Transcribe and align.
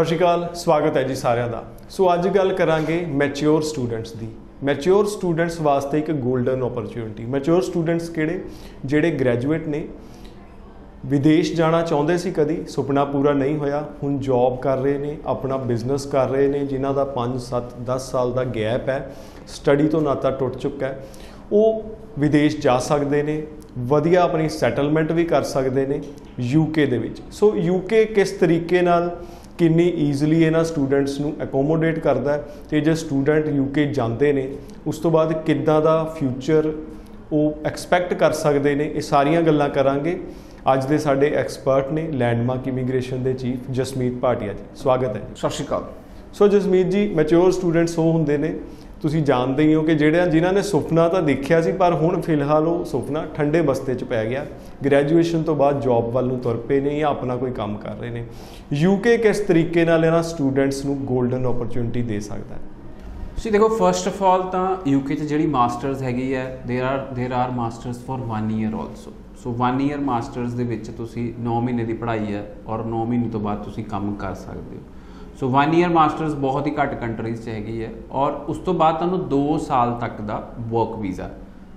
ਸਤਿ 0.00 0.08
ਸ਼੍ਰੀ 0.08 0.18
ਅਕਾਲ, 0.18 0.48
ਸਵਾਗਤ 0.54 0.96
ਹੈ 0.96 1.02
ਜੀ 1.02 1.14
ਸਾਰਿਆਂ 1.14 1.48
ਦਾ। 1.48 1.64
ਸੋ 1.90 2.14
ਅੱਜ 2.14 2.28
ਗੱਲ 2.28 2.52
ਕਰਾਂਗੇ 2.52 3.06
ਮੈਚਿਓਰ 3.06 3.62
ਸਟੂਡੈਂਟਸ 3.62 4.12
ਦੀ। 4.12 4.28
ਮੈਚਿਓਰ 4.64 5.06
ਸਟੂਡੈਂਟਸ 5.06 5.60
ਵਾਸਤੇ 5.60 5.98
ਇੱਕ 5.98 6.10
골ਡਨ 6.10 6.62
ਓਪਰਚ्युनिटी 6.62 7.26
ਮੈਚਿਓਰ 7.26 7.62
ਸਟੂਡੈਂਟਸ 7.62 8.08
ਕਿਹੜੇ? 8.08 8.44
ਜਿਹੜੇ 8.84 9.10
ਗ੍ਰੈਜੂਏਟ 9.10 9.66
ਨੇ। 9.68 9.88
ਵਿਦੇਸ਼ 11.06 11.52
ਜਾਣਾ 11.54 11.82
ਚਾਹੁੰਦੇ 11.82 12.18
ਸੀ 12.18 12.30
ਕਦੀ, 12.30 12.64
ਸੁਪਨਾ 12.68 13.04
ਪੂਰਾ 13.04 13.32
ਨਹੀਂ 13.32 13.56
ਹੋਇਆ। 13.56 13.84
ਹੁਣ 14.02 14.18
ਜੌਬ 14.18 14.60
ਕਰ 14.60 14.78
ਰਹੇ 14.78 14.98
ਨੇ, 14.98 15.16
ਆਪਣਾ 15.26 15.56
ਬਿਜ਼ਨਸ 15.56 16.06
ਕਰ 16.06 16.28
ਰਹੇ 16.28 16.48
ਨੇ, 16.48 16.58
ਜਿਨ੍ਹਾਂ 16.58 16.94
ਦਾ 16.94 17.04
5 17.04 17.40
7 17.40 17.74
10 17.86 18.10
ਸਾਲ 18.10 18.32
ਦਾ 18.32 18.44
ਗੈਪ 18.44 18.88
ਹੈ। 18.88 19.14
ਸਟੱਡੀ 19.48 19.88
ਤੋਂ 19.88 20.02
ਨਾਤਾ 20.02 20.30
ਟੁੱਟ 20.30 20.56
ਚੁੱਕਾ 20.56 20.86
ਹੈ। 20.86 21.06
ਉਹ 21.52 21.82
ਵਿਦੇਸ਼ 22.18 22.56
ਜਾ 22.56 22.78
ਸਕਦੇ 22.78 23.22
ਨੇ। 23.22 23.42
ਵਧੀਆ 23.78 24.22
ਆਪਣੀ 24.22 24.48
ਸੈਟਲਮੈਂਟ 24.48 25.12
ਵੀ 25.12 25.24
ਕਰ 25.24 25.42
ਸਕਦੇ 25.42 25.86
ਨੇ। 25.86 26.00
ਯੂਕੇ 26.40 26.86
ਦੇ 26.86 26.98
ਵਿੱਚ। 26.98 27.22
ਸੋ 27.32 27.56
ਯੂਕੇ 27.56 28.04
ਕਿਸ 28.04 28.30
ਤਰੀਕੇ 28.30 28.82
ਨਾਲ 28.82 29.16
ਕਿੰਨੀ 29.60 29.86
ਈਜ਼ੀਲੀ 30.00 30.42
ਇਹਨਾਂ 30.44 30.64
ਸਟੂਡੈਂਟਸ 30.64 31.18
ਨੂੰ 31.20 31.32
ਅਕੋਮੋਡੇਟ 31.42 31.98
ਕਰਦਾ 31.98 32.32
ਹੈ 32.32 32.44
ਤੇ 32.70 32.80
ਜੇ 32.80 32.94
ਸਟੂਡੈਂਟ 32.94 33.48
ਯੂਕੇ 33.48 33.84
ਜਾਂਦੇ 33.86 34.32
ਨੇ 34.32 34.48
ਉਸ 34.86 34.98
ਤੋਂ 34.98 35.10
ਬਾਅਦ 35.10 35.32
ਕਿੱਦਾਂ 35.46 35.80
ਦਾ 35.82 36.02
ਫਿਊਚਰ 36.18 36.72
ਉਹ 37.32 37.66
ਐਕਸਪੈਕਟ 37.66 38.14
ਕਰ 38.14 38.32
ਸਕਦੇ 38.32 38.74
ਨੇ 38.74 38.90
ਇਹ 38.94 39.00
ਸਾਰੀਆਂ 39.00 39.42
ਗੱਲਾਂ 39.42 39.68
ਕਰਾਂਗੇ। 39.68 40.18
ਅੱਜ 40.72 40.84
ਦੇ 40.86 40.98
ਸਾਡੇ 40.98 41.30
ਐਕਸਪਰਟ 41.34 41.92
ਨੇ 41.92 42.06
ਲੈਂਡਮਾਰਕ 42.12 42.68
ਇਮੀਗ੍ਰੇਸ਼ਨ 42.68 43.22
ਦੇ 43.22 43.32
ਚੀਫ 43.34 43.70
ਜਸਮੀਤ 43.70 44.14
ਭਾਟੀਆ 44.14 44.52
ਜੀ। 44.52 44.64
ਸਵਾਗਤ 44.76 45.16
ਹੈ 45.16 45.22
ਸਤਿ 45.36 45.50
ਸ਼੍ਰੀ 45.50 45.66
ਅਕਾਲ। 45.66 45.84
ਸੋ 46.32 46.48
ਜਸਮੀਤ 46.48 46.86
ਜੀ 46.86 47.06
ਮੈਚੁਰ 47.14 47.50
ਸਟੂਡੈਂਟਸ 47.52 47.98
ਉਹ 47.98 48.12
ਹੁੰਦੇ 48.12 48.38
ਨੇ 48.38 48.54
ਤੁਸੀਂ 49.00 49.22
ਜਾਣਦੇ 49.22 49.62
ਹੀ 49.62 49.74
ਹੋ 49.74 49.82
ਕਿ 49.82 49.94
ਜਿਹੜੇ 49.94 50.26
ਜਿਨ੍ਹਾਂ 50.30 50.52
ਨੇ 50.52 50.62
ਸੁਪਨਾ 50.62 51.08
ਤਾਂ 51.08 51.22
ਦੇਖਿਆ 51.22 51.60
ਸੀ, 51.62 51.72
ਪਰ 51.72 51.94
ਹੁਣ 51.94 52.20
ਫਿਲਹਾਲ 52.20 52.66
ਉਹ 52.66 52.84
ਸੁਪਨਾ 52.84 53.24
ਠੰਡੇ 53.34 53.62
ਬਸਤੇ 53.62 53.94
'ਚ 53.94 54.04
ਪੈ 54.04 54.24
ਗਿਆ। 54.24 54.44
ਗ੍ਰੈਜੂਏਸ਼ਨ 54.84 55.42
ਤੋਂ 55.42 55.54
ਬਾਅਦ 55.56 55.80
ਜੌਬ 55.80 56.10
ਵੱਲ 56.12 56.26
ਨੂੰ 56.26 56.38
ਤੁਰ 56.38 56.56
ਪਏ 56.68 56.80
ਨੇ 56.80 56.98
ਜਾਂ 56.98 57.08
ਆਪਣਾ 57.08 57.36
ਕੋਈ 57.36 57.50
ਕੰਮ 57.50 57.76
ਕਰ 57.76 57.96
ਰਹੇ 57.96 58.10
ਨੇ। 58.10 58.24
ਯੂਕੇ 58.72 59.16
ਕਿਸ 59.18 59.40
ਤਰੀਕੇ 59.40 59.84
ਨਾਲ 59.84 60.04
ਇਹਨਾਂ 60.04 60.22
ਸਟੂਡੈਂਟਸ 60.22 60.84
ਨੂੰ 60.84 60.98
골ਡਨ 61.06 61.46
ਓਪਰਚ्युनिटी 61.46 62.02
ਦੇ 62.02 62.20
ਸਕਦਾ 62.20 62.54
ਹੈ? 62.54 62.60
ਤੁਸੀਂ 63.34 63.52
ਦੇਖੋ 63.52 63.68
ਫਰਸਟ 63.68 64.08
ਆਫ 64.08 64.22
ਆਲ 64.22 64.42
ਤਾਂ 64.42 64.76
ਯੂਕੇ 64.86 65.14
'ਚ 65.14 65.22
ਜਿਹੜੀ 65.22 65.46
ਮਾਸਟਰਸ 65.46 66.02
ਹੈਗੀ 66.02 66.32
ਹੈ 66.34 66.44
there 66.68 66.84
are 66.84 67.06
there 67.14 67.32
are 67.32 67.50
masters 67.50 68.04
for 68.06 68.20
1 68.30 68.50
year 68.52 68.74
also 68.74 69.12
so 69.42 69.54
1 69.60 69.80
year 69.80 70.00
masters 70.00 70.52
ਦੇ 70.52 70.64
ਵਿੱਚ 70.64 70.90
ਤੁਸੀਂ 70.90 71.32
9 71.44 71.60
ਮਹੀਨੇ 71.60 71.84
ਦੀ 71.84 71.92
ਪੜ੍ਹਾਈ 71.92 72.32
ਹੈ 72.34 72.44
ਔਰ 72.66 72.84
9 72.86 73.04
ਮਹੀਨੇ 73.04 73.28
ਤੋਂ 73.28 73.40
ਬਾਅਦ 73.40 73.62
ਤੁਸੀਂ 73.62 73.84
ਕੰਮ 73.84 74.14
ਕਰ 74.14 74.34
ਸਕਦੇ 74.36 74.76
ਹੋ। 74.76 74.82
ਸੋ 75.40 75.48
1 75.50 75.74
ਇਅਰ 75.74 75.88
ਮਾਸਟਰਸ 75.88 76.32
ਬਹੁਤ 76.36 76.66
ਹੀ 76.66 76.72
ਘੱਟ 76.74 76.94
ਕੰਟਰੀਜ਼ 76.94 77.40
'ਚ 77.40 77.48
ਹੈਗੀ 77.48 77.82
ਹੈ 77.82 77.90
ਔਰ 78.12 78.32
ਉਸ 78.48 78.58
ਤੋਂ 78.58 78.72
ਬਾਅਦ 78.74 78.96
ਤੁਹਾਨੂੰ 78.96 79.20
2 79.30 79.58
ਸਾਲ 79.58 79.94
ਤੱਕ 80.00 80.20
ਦਾ 80.22 80.34
ਵਰਕ 80.70 80.96
ਵੀਜ਼ਾ 80.96 81.28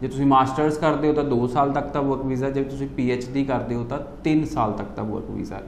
ਜੇ 0.02 0.08
ਤੁਸੀਂ 0.08 0.25
ਮਾਸਟਰਸ 0.25 0.78
ਕਰਦੇ 0.78 1.08
ਹੋ 1.08 1.14
ਤਾਂ 1.14 1.23
2 1.28 1.38
ਸਾਲ 1.47 1.72
ਤੱਕ 1.72 1.88
ਦਾ 1.94 2.02
ਵਰਕ 2.02 2.25
ਵੀਜ਼ਾ 2.25 2.50
ਜੇ 2.50 2.64
ਤੁਸੀਂ 2.64 2.88
ਡੀ 3.34 3.44
ਕਰਦੇ 3.45 3.75
ਹੋ 3.75 3.84
ਤਾਂ 3.84 4.00
3 4.28 4.44
ਸਾਲ 4.45 4.72
ਤੱਕ 4.73 4.88
ਦਾ 4.95 5.03
ਵਰਕ 5.03 5.30
ਵੀਜ਼ਾ 5.30 5.61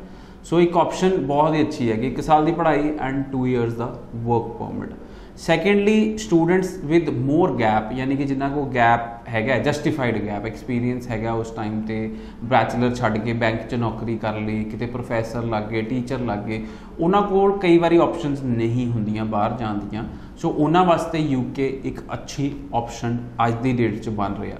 ਸੋ 0.43 0.59
ਇੱਕ 0.59 0.77
ਆਪਸ਼ਨ 0.77 1.17
ਬਹੁਤ 1.25 1.53
ਹੀ 1.53 1.61
ਅੱਛੀ 1.61 1.89
ਹੈ 1.91 1.95
ਕਿ 1.95 2.09
1 2.09 2.21
ਸਾਲ 2.21 2.45
ਦੀ 2.45 2.51
ਪੜ੍ਹਾਈ 2.51 2.91
and 2.99 3.23
2 3.35 3.45
years 3.47 3.73
the 3.73 3.87
work 4.25 4.51
permit 4.59 4.93
secondly 5.37 6.17
students 6.17 6.69
with 6.83 7.09
more 7.09 7.51
gap 7.59 7.91
ਯਾਨੀ 7.91 8.15
ਕਿ 8.15 8.23
ਜਿਨ੍ਹਾਂ 8.23 8.49
ਕੋ 8.49 8.63
ਗੈਪ 8.65 9.27
ਹੈਗਾ 9.29 9.57
ਜਸਟੀਫਾਈਡ 9.57 10.17
ਗੈਪ 10.25 10.45
ਐਕਸਪੀਰੀਅੰਸ 10.45 11.07
ਹੈਗਾ 11.07 11.31
ਉਸ 11.33 11.51
ਟਾਈਮ 11.51 11.81
ਤੇ 11.81 11.97
ਬੈਚਲਰ 12.43 12.93
ਛੱਡ 12.95 13.17
ਕੇ 13.17 13.33
ਬੈਂਕ 13.33 13.61
'ਚ 13.61 13.75
ਨੌਕਰੀ 13.75 14.17
ਕਰ 14.17 14.39
ਲਈ 14.39 14.63
ਕਿਤੇ 14.63 14.85
ਪ੍ਰੋਫੈਸਰ 14.85 15.43
ਲੱਗ 15.43 15.63
ਗਏ 15.63 15.81
ਟੀਚਰ 15.81 16.19
ਲੱਗ 16.19 16.39
ਗਏ 16.39 16.61
ਉਹਨਾਂ 16.99 17.21
ਕੋਲ 17.21 17.57
ਕਈ 17.57 17.77
ਵਾਰੀ 17.77 17.97
ਆਪਸ਼ਨਸ 17.97 18.43
ਨਹੀਂ 18.43 18.87
ਹੁੰਦੀਆਂ 18.91 19.25
ਬਾਹਰ 19.25 19.57
ਜਾਣ 19.57 19.79
ਦੀਆਂ 19.79 20.03
ਸੋ 20.37 20.49
ਉਹਨਾਂ 20.49 20.85
ਵਾਸਤੇ 20.85 21.19
ਯੂਕੇ 21.19 21.67
ਇੱਕ 21.85 22.01
ਅੱਛੀ 22.13 22.51
ਆਪਸ਼ਨ 22.73 23.17
ਅੱਜ 23.47 23.53
ਦੀ 23.63 23.73
ਡੇਟ 23.73 23.99
'ਚ 24.01 24.09
ਬਣ 24.09 24.41
ਰਿਹਾ 24.41 24.57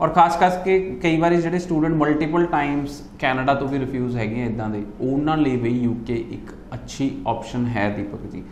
ਔਰ 0.00 0.08
ਖਾਸ 0.08 0.36
ਕਰਕੇ 0.36 0.78
ਕਈ 1.02 1.16
ਵਾਰੀ 1.16 1.36
ਜਿਹੜੇ 1.36 1.58
ਸਟੂਡੈਂਟ 1.58 1.94
ਮਲਟੀਪਲ 1.94 2.46
ਟਾਈਮਸ 2.46 3.02
ਕੈਨੇਡਾ 3.18 3.54
ਤੋਂ 3.54 3.68
ਵੀ 3.68 3.78
ਰਿਫਿਊਜ਼ 3.78 4.16
ਹੈਗੇ 4.16 4.42
ਆ 4.42 4.46
ਇਦਾਂ 4.46 4.68
ਦੇ. 4.70 4.82
ਉਹਨਾਂ 5.00 5.36
ਲਈ 5.36 5.56
ਵੀ 5.56 5.70
ਯੂਕੇ 5.70 6.14
ਇੱਕ 6.32 6.52
ਅੱਛੀ 6.74 7.10
ਆਪਸ਼ਨ 7.26 7.66
ਹੈ 7.66 7.88
ਦੀਪਕ 7.90 8.26
ਜੀ 8.32 8.42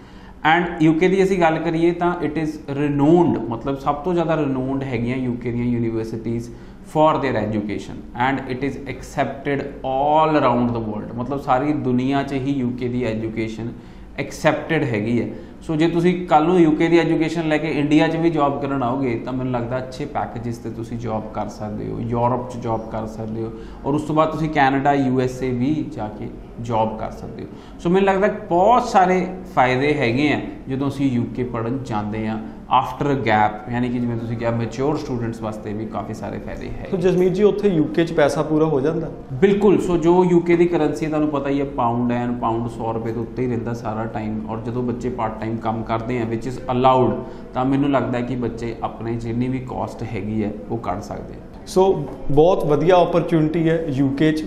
ਐਂਡ 0.47 0.83
ਯੂਕੇ 0.83 1.09
ਦੀ 1.09 1.23
ਅਸੀਂ 1.23 1.39
ਗੱਲ 1.41 1.59
ਕਰੀਏ 1.59 1.91
ਤਾਂ 1.93 2.15
ਇਟ 2.23 2.39
ਇਜ਼ 2.39 2.57
ਰਿਨੋਨਡ 2.71 3.39
ਮਤਲਬ 3.49 3.79
ਸਭ 3.79 4.03
ਤੋਂ 4.05 4.13
ਜ਼ਿਆਦਾ 4.15 4.37
ਰਿਨੋਨਡ 4.37 4.83
ਹੈਗੀਆਂ 4.83 5.17
ਯੂਕੇ 5.17 5.53
ਦੀਆਂ 5.53 5.65
universities 5.65 6.49
for 6.95 7.17
their 7.21 7.37
education 7.37 8.01
and 8.17 8.41
it 8.51 8.65
is 8.65 8.77
accepted 8.89 9.63
올 9.87 10.39
around 10.39 10.71
the 10.71 10.77
world 10.77 11.13
ਮਤਲਬ 11.13 11.41
ਸਾਰੀ 11.41 11.73
ਦੁਨੀਆ 11.73 12.23
'ਚ 12.23 12.33
ਹੀ 12.33 12.53
ਯੂਕੇ 12.53 12.89
ਦੀ 12.89 13.05
ਐਜੂਕੇਸ਼ਨ 13.05 13.73
ਐਕਸੈਪਟਡ 14.19 14.85
ਹੈਗੀ 14.85 15.21
ਹੈ। 15.21 15.29
ਸੋ 15.67 15.77
ਜੇ 15.77 15.89
ਤੁਸੀਂ 15.89 16.27
ਕੱਲ 16.27 16.45
ਨੂੰ 16.45 16.61
ਯੂਕੇ 16.61 16.89
ਦੀ 16.89 16.99
ਐਜੂਕੇਸ਼ਨ 16.99 17.49
ਲੈ 17.49 17.59
ਕੇ 17.59 17.69
ਇੰਡੀਆ 17.69 18.09
'ਚ 18.09 18.17
ਵੀ 18.17 18.31
ਜੌਬ 18.31 18.63
ਕਰਨ 18.63 18.83
ਆਓਗੇ 18.83 19.23
ਤਾਂ 19.25 19.33
ਮੈਨੂੰ 19.33 19.53
ਲੱਗਦਾ 19.53 19.79
ਅੱਛੇ 19.79 20.07
ਪੈਕੇजेस 20.07 20.63
ਤੇ 20.63 20.71
ਤੁਸੀਂ 20.71 20.99
ਜੌਬ 20.99 21.23
ਕਰ 21.35 21.49
ਸਕਦੇ 21.49 21.91
ਹੋ 21.91 22.01
ਯੂਰਪ 22.01 22.51
'ਚ 22.51 22.57
ਜੌਬ 22.57 22.91
ਕਰ 22.91 23.07
ਸਕਦੇ 23.07 23.43
ਹੋ 23.43 23.53
ਔਰ 23.87 23.95
ਉਸ 23.95 24.03
ਤੋਂ 24.03 24.15
ਬਾਅਦ 24.15 24.29
ਤੁਸੀਂ 24.29 24.51
ਕੈਨੇਡਾ 24.51 24.93
ਯੂ 24.95 25.21
ਐਸ 25.21 25.43
ਏ 25.43 25.51
ਵੀ 25.51 25.85
ਜਾ 25.97 26.09
ਕੇ 26.09 26.29
ਜੌਬ 26.61 26.99
ਕਰ 26.99 27.11
ਸਕਦੇ 27.11 27.43
ਹੋ। 27.43 27.49
ਸੋ 27.81 27.91
ਮੈਨੂੰ 27.91 28.07
ਲੱਗਦਾ 28.09 28.29
ਬਹੁਤ 28.49 28.85
ਸਾਰੇ 28.85 29.27
ਫਾਇਦੇ 29.55 29.95
ਹੈਗੇ 29.95 30.33
ਆ 30.33 30.41
ਜਦੋਂ 30.69 30.89
ਅਸੀਂ 30.89 31.11
ਯੂਕੇ 31.13 31.45
ਪੜਨ 31.45 31.79
ਜਾਂਦੇ 31.85 32.29
ਆ 32.29 32.41
ਆਫਟਰ 32.71 33.13
ਅ 33.13 33.15
ਗੈਪ 33.27 33.73
ਯਾਨੀ 33.73 33.89
ਕਿ 33.89 33.99
ਜਿਵੇਂ 33.99 34.17
ਤੁਸੀਂ 34.17 34.37
ਕਿਹਾ 34.37 34.51
ਮੈਚੁਰ 34.51 34.97
ਸਟੂਡੈਂਟਸ 34.97 35.43
ਵਾਸਤੇ 35.43 35.73
ਵੀ 35.73 35.87
ਕਾਫੀ 35.87 36.15
ਸਾਰੇ 36.15 36.39
ਫਾਇਦੇ 36.39 36.69
ਹੈ 36.69 36.87
ਸੋ 36.91 36.97
ਜਸਮੀਤ 36.97 37.33
ਜੀ 37.33 37.43
ਉੱਥੇ 37.43 37.69
ਯੂਕੇ 37.69 38.05
'ਚ 38.05 38.13
ਪੈਸਾ 38.13 38.43
ਪੂਰਾ 38.43 38.65
ਹੋ 38.65 38.81
ਜਾਂਦਾ? 38.81 39.11
ਬਿਲਕੁਲ। 39.33 39.81
ਸੋ 39.81 39.97
ਜੋ 39.97 40.25
ਯੂਕੇ 40.25 40.57
ਦੀ 40.57 40.67
ਕਰੰਸੀ 40.67 41.07
ਤੁਹਾਨੂੰ 41.07 41.29
ਪਤਾ 41.29 41.49
ਹੀ 41.49 41.61
ਹੈ 41.61 41.65
ਪਾਉਂਡ 41.65 42.13
ਐਨ 42.13 42.35
ਪਾਉਂਡ 42.35 42.69
100 42.69 42.93
ਰੁਪਏ 42.95 43.13
ਦੇ 43.13 43.21
ਉੱਤੇ 43.21 43.43
ਹੀ 43.43 43.49
ਰਹਿੰਦਾ 43.49 43.75
ਸਾਰਾ 43.75 44.05
ਟਾਈਮ 44.05 44.51
ਔਰ 44.51 44.61
ਜਦੋਂ 44.61 44.83
ਬੱਚੇ 44.83 45.09
ਪਾਰਟ 45.09 45.41
ਟਾਈਮ 45.41 45.54
ਟਾਈਮ 45.55 45.61
ਕੰਮ 45.61 45.83
ਕਰਦੇ 45.83 46.21
ਆ 46.21 46.25
ਵਿਚ 46.25 46.47
ਇਜ਼ 46.47 46.59
ਅਲਾਉਡ 46.73 47.15
ਤਾਂ 47.55 47.65
ਮੈਨੂੰ 47.65 47.91
ਲੱਗਦਾ 47.91 48.19
ਹੈ 48.19 48.25
ਕਿ 48.25 48.37
ਬੱਚੇ 48.37 48.75
ਆਪਣੇ 48.83 49.15
ਜਿੰਨੀ 49.15 49.49
ਵੀ 49.49 49.59
ਕਾਸਟ 49.59 50.03
ਹੈਗੀ 50.03 50.45
ਹੈ 50.45 50.53
ਉਹ 50.71 50.79
ਕੱਢ 50.79 51.01
ਸਕਦੇ 51.01 51.35
ਆ। 51.35 51.67
ਸੋ 51.67 52.07
ਬਹੁਤ 52.31 52.65
ਵਧੀਆ 52.65 52.97
ਓਪਰਚ्युनिटी 52.97 53.69
ਹੈ 53.69 53.85
ਯੂਕੇ 53.89 54.33
ਚ। 54.33 54.45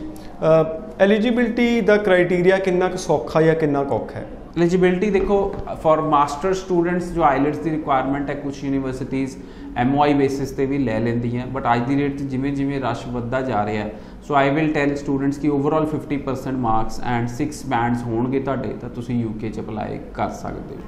ਐਲੀਜੀਬਿਲਟੀ 1.00 1.82
ਦਾ 1.82 1.98
ਕ੍ਰਾਈਟੇਰੀਆ 1.98 2.58
ਕਿੰਨਾ 2.58 2.88
ਕੁ 2.90 2.98
ਸੌਖਾ 2.98 3.42
ਜਾਂ 3.42 3.56
ਕਿੰਨਾ 3.56 3.84
ਕੁ 3.84 3.96
ਔਖਾ 3.96 4.20
ਹੈ? 4.20 4.26
ਐਲੀਜੀਬਿਲਟੀ 4.58 5.10
ਦੇਖੋ 5.12 5.56
ਫॉर 5.84 6.02
ਮਾਸਟਰ 6.02 6.54
ਸਟੂਡੈਂਟਸ 6.54 7.12
ਜੋ 7.12 7.24
ਆਈਲਟਸ 7.24 7.58
ਦੀ 7.58 7.72
ਰਿਕੁਆਇਰਮੈਂਟ 7.72 8.30
ਹੈ 8.30 8.36
ਕੁਝ 8.36 8.64
ਯੂਨੀਵਰਸਿਟੀਆਂ 8.64 9.28
ਐਮਓਆਈ 9.78 10.14
ਬੇਸਿਸ 10.14 10.52
ਤੇ 10.52 10.66
ਵੀ 10.66 10.78
ਲੈ 10.78 11.00
ਲੈਂਦੀਆਂ 11.00 11.48
ਬਟ 11.48 11.64
ਅੱਜ 11.74 11.82
ਦੀ 11.88 11.96
ਡੇਟ 11.96 12.18
'ਚ 12.18 12.22
ਜਿਵੇਂ 12.22 12.52
ਜਿਵੇਂ 12.52 12.82
ਰਸ਼ 12.82 13.08
ਵੱਧਦਾ 13.08 13.42
ਜਾ 13.42 13.66
ਰਿਹਾ 13.66 13.84
ਹੈ 13.84 13.92
so 14.28 14.36
I 14.36 14.50
will 14.50 14.74
tell 14.74 14.96
students 14.96 15.38
ਕਿ 15.38 15.50
ਓਵਰਆਲ 15.50 15.86
50% 15.86 16.58
ਮਾਰਕਸ 16.58 17.00
ਐਂਡ 17.04 17.30
6 17.36 17.62
ਬੈਂਡਸ 17.66 18.04
ਹੋਣਗੇ 18.04 18.40
ਤੁਹਾਡੇ 18.40 18.74
ਤਾਂ 18.82 18.90
ਤੁਸੀਂ 18.90 19.20
ਯੂਕੇ 19.22 19.50
'ਚ 19.50 19.60
ਅਪਲਾਈ 19.60 20.00
ਕਰ 20.14 20.30
ਸਕਦੇ 20.30 20.76
ਹੋ। 20.76 20.82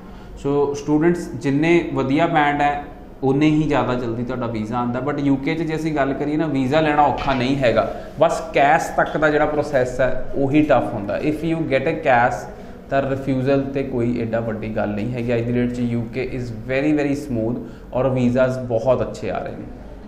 ਸੋ 0.43 0.73
ਸਟੂਡੈਂਟਸ 0.73 1.27
ਜਿੰਨੇ 1.35 1.89
ਵਧੀਆ 1.93 2.27
ਬੈਂਡ 2.27 2.61
ਹੈ 2.61 2.83
ਉਨੇ 3.23 3.49
ਹੀ 3.49 3.63
ਜ਼ਿਆਦਾ 3.63 3.93
ਜਲਦੀ 3.93 4.23
ਤੁਹਾਡਾ 4.23 4.47
ਵੀਜ਼ਾ 4.47 4.77
ਆਂਦਾ 4.77 4.99
ਬਟ 4.99 5.19
ਯੂਕੇ 5.19 5.55
'ਚ 5.55 5.61
ਜੇ 5.61 5.75
ਅਸੀਂ 5.75 5.93
ਗੱਲ 5.95 6.13
ਕਰੀਏ 6.13 6.37
ਨਾ 6.37 6.45
ਵੀਜ਼ਾ 6.47 6.81
ਲੈਣਾ 6.81 7.03
ਔਖਾ 7.03 7.33
ਨਹੀਂ 7.33 7.55
ਹੈਗਾ। 7.55 7.85
ਬਸ 8.19 8.41
ਕੈਸ਼ 8.53 8.89
ਤੱਕ 8.97 9.17
ਦਾ 9.17 9.29
ਜਿਹੜਾ 9.29 9.45
ਪ੍ਰੋਸੈਸ 9.45 9.99
ਹੈ, 10.01 10.25
ਉਹੀ 10.35 10.61
ਟਫ 10.61 10.93
ਹੁੰਦਾ। 10.93 11.17
If 11.17 11.43
you 11.43 11.57
get 11.71 11.89
a 11.89 11.93
cash 12.03 12.45
ਤਾਂ 12.89 13.01
ਰਿਫਿਊਜ਼ਲ 13.01 13.61
ਤੇ 13.73 13.83
ਕੋਈ 13.83 14.21
ਐਡਾ 14.21 14.39
ਵੱਡੀ 14.39 14.69
ਗੱਲ 14.75 14.89
ਨਹੀਂ 14.89 15.11
ਹੈਗੀ। 15.13 15.33
ਅੱਜ 15.35 15.41
ਦੀ 15.41 15.53
ਡੇਟ 15.53 15.73
'ਚ 15.73 15.79
UK 15.79 16.29
is 16.33 16.51
very 16.67 16.93
very 16.93 17.15
smooth 17.15 17.57
ਔਰ 17.93 18.09
ਵੀਜ਼ਾਸ 18.09 18.57
ਬਹੁਤ 18.67 19.01
ਅੱਛੇ 19.01 19.29
ਆ 19.29 19.37
ਰਹੇ 19.37 19.55
ਨੇ। 19.55 19.65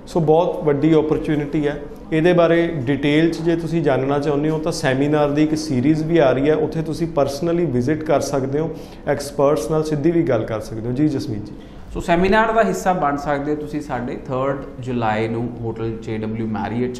ਸੋ 0.08 0.20
ਬਹੁਤ 0.22 0.64
ਵੱਡੀ 0.64 0.94
ਓਪਰਚ्युनिटी 0.94 1.68
ਹੈ। 1.68 1.80
ਇਹਦੇ 2.12 2.32
ਬਾਰੇ 2.34 2.68
ਡਿਟੇਲ 2.86 3.30
'ਚ 3.32 3.42
ਜੇ 3.42 3.56
ਤੁਸੀਂ 3.56 3.82
ਜਾਣਨਾ 3.82 4.18
ਚਾਹੁੰਦੇ 4.20 4.50
ਹੋ, 4.50 4.58
ਤਾਂ 4.60 4.72
ਸੈਮੀਨਾਰ 4.72 5.30
ਦੀ 5.30 5.44
ਇੱਕ 5.44 5.56
ਸੀਰੀਜ਼ 5.56 6.04
ਵੀ 6.04 6.18
ਆ 6.18 6.32
ਰਹੀ 6.32 6.50
ਹੈ। 6.50 6.56
ਉੱਥੇ 6.56 6.82
ਤੁਸੀਂ 6.82 7.08
ਪਰਸਨਲੀ 7.08 7.66
ਵਿਜ਼ਿਟ 7.66 8.04
ਕਰ 8.04 8.22
ਸਕਦੇ 8.22 8.60
ਹੋ 8.60 8.70
ਐਕਸਪਰਟਸ 9.08 9.70
ਨਾਲ 9.72 9.84
ਸਿੱਧੀ 9.84 10.12
ਵੀ 10.12 10.24
ਗੱਲ 10.24 10.44
ਕਰ 10.46 10.60
ਸਕਦੇ 10.60 10.88
ਹੋ। 10.88 10.94
ਜੀ, 10.94 11.08
ਜਸਮੀਤ 11.08 11.46
ਜੀ। 11.46 11.54
ਸੋ 11.94 12.00
ਸੈਮੀਨਾਰ 12.00 12.52
ਦਾ 12.52 12.64
ਹਿੱਸਾ 12.64 12.94
ਬਣ 12.94 13.18
ਸਕਦੇ 13.18 13.52
ਹੋ 13.52 13.56
ਤੁਸੀਂ 13.56 13.82
ਸਾਡੇ 13.82 14.18
3rd 14.28 14.82
ਜੁਲਾਈ 14.82 15.28
ਨੂੰ 15.28 15.48
ਹੋਟਲ 15.62 15.98
JW 16.04 16.48
ਮੈਰੀਅਟ 16.48 17.00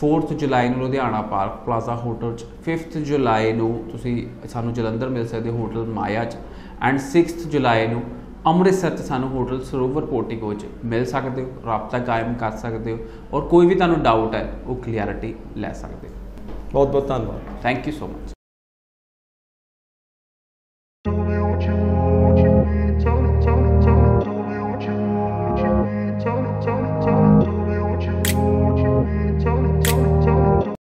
4th 0.00 0.32
ਜੁਲਾਈ 0.34 0.68
ਨੂੰ 0.68 0.78
ਲੁਧਿਆਣਾ 0.78 1.20
ਪਾਰਕ 1.22 1.64
ਪਲਾਜ਼ਾ 1.66 1.94
ਹੋਟਲ 1.96 2.34
'ਚ 2.36 2.44
5th 2.64 2.98
ਜੁਲਾਈ 3.04 3.52
ਨੂੰ 3.52 3.72
ਤੁਸੀਂ 3.90 4.16
ਸਾਨੂੰ 4.48 4.72
ਜਲੰਧਰ 4.72 5.08
ਮਿਲ 5.08 5.26
ਸਕਦੇ 5.26 5.50
ਹੋ 5.50 5.56
ਹੋਟਲ 5.56 5.84
ਮਾਇਆ 5.90 6.24
'ਚ 6.24 6.36
ਐਂਡ 6.82 7.00
6th 7.08 7.48
ਜੁਲਾਈ 7.50 7.86
ਨੂੰ 7.88 8.02
ਅੰਮ੍ਰਿਤਸਰ 8.46 8.90
'ਚ 8.90 9.00
ਸਾਨੂੰ 9.00 9.28
ਹੋਟਲ 9.28 9.60
ਸਰੋਵਰ 9.64 10.04
ਪੋਰਟੀਕੋ 10.06 10.52
'ਚ 10.54 10.66
ਮਿਲ 10.84 11.04
ਸਕਦੇ 11.06 11.42
ਹੋ 11.42 11.50
ਰਾਬਤਾ 11.66 11.98
ਕਾਇਮ 11.98 12.32
ਕਰ 12.34 12.56
ਸਕਦੇ 12.56 12.92
ਹੋ 12.92 12.98
ਔਰ 13.32 13.42
ਕੋਈ 13.48 13.66
ਵੀ 13.66 13.74
ਤੁਹਾਨੂੰ 13.74 14.00
ਡਾਊਟ 14.02 14.34
ਹੈ 14.34 14.46
ਉਹ 14.66 14.76
ਕਲੀਅਰਿਟੀ 14.76 15.34
ਲੈ 15.56 15.72
ਸਕਦੇ 15.72 16.08
ਹੋ। 16.08 16.14
ਬਹੁਤ 16.72 16.88
ਬਹੁਤ 16.88 17.08
ਧੰਨਵਾਦ। 17.08 17.62
Thank 17.62 17.86
you 17.88 17.92
so 17.92 18.06
much 18.06 18.32